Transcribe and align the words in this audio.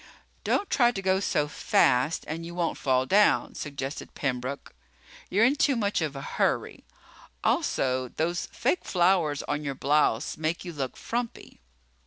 "Don't 0.43 0.67
try 0.71 0.89
to 0.91 0.99
go 1.03 1.19
so 1.19 1.47
fast 1.47 2.23
and 2.27 2.43
you 2.43 2.55
won't 2.55 2.75
fall 2.79 3.05
down," 3.05 3.53
suggested 3.53 4.15
Pembroke. 4.15 4.73
"You're 5.29 5.45
in 5.45 5.55
too 5.55 5.75
much 5.75 6.01
of 6.01 6.15
a 6.15 6.21
hurry. 6.23 6.83
Also 7.43 8.07
those 8.07 8.47
fake 8.47 8.83
flowers 8.83 9.43
on 9.43 9.63
your 9.63 9.75
blouse 9.75 10.37
make 10.37 10.65
you 10.65 10.73
look 10.73 10.97
frumpy." 10.97 11.61